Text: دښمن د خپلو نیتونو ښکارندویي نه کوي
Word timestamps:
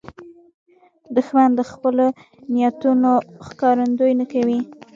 دښمن 1.15 1.49
د 1.55 1.61
خپلو 1.71 2.05
نیتونو 2.53 3.11
ښکارندویي 3.47 4.15
نه 4.21 4.25
کوي 4.33 4.59